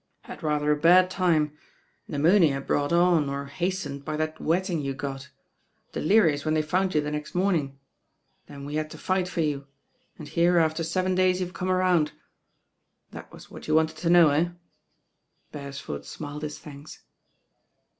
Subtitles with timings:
[0.21, 1.55] "Had rather a bad time.
[2.07, 5.29] Pneumonia brought on, or hastened, by that wetting you got.
[5.91, 7.77] Delirious when they found you the next morning.
[8.47, 9.67] Then we had to fight for you,
[10.17, 12.13] and here after seven days youVe come around.
[13.11, 14.49] That was what you wanted to know, eh?"
[15.51, 16.97] Beresford smiled his th?.nks.